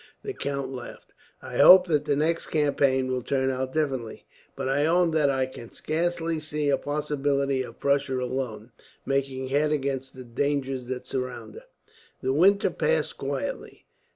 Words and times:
The 0.23 0.33
count 0.33 0.71
laughed. 0.71 1.13
"I 1.43 1.57
hope 1.59 1.85
that 1.85 2.05
the 2.05 2.15
next 2.15 2.47
campaign 2.47 3.05
will 3.11 3.21
turn 3.21 3.51
out 3.51 3.71
differently; 3.73 4.25
but 4.55 4.67
I 4.67 4.87
own 4.87 5.11
that 5.11 5.29
I 5.29 5.45
can 5.45 5.69
scarce 5.71 6.17
see 6.43 6.69
a 6.69 6.77
possibility 6.79 7.61
of 7.61 7.77
Prussia, 7.79 8.17
alone, 8.17 8.71
making 9.05 9.49
head 9.49 9.71
against 9.71 10.15
the 10.15 10.23
dangers 10.23 10.87
that 10.87 11.05
surround 11.05 11.53
her." 11.53 11.65
The 12.23 12.33
winter 12.33 12.71
passed 12.71 13.19
quietly. 13.19 13.85